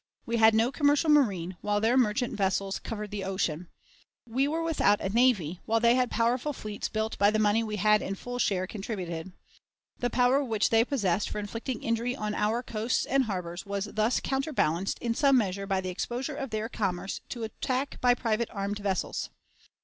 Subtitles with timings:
[0.25, 3.67] We had no commercial marine, while their merchant vessels covered the ocean.
[4.27, 7.75] We were without a navy, while they had powerful fleets built by the money we
[7.75, 9.31] had in full share contributed.
[9.99, 14.19] The power which they possessed for inflicting injury on our coasts and harbors was thus
[14.19, 18.79] counterbalanced in some measure by the exposure of their commerce to attack by private armed
[18.79, 19.29] vessels.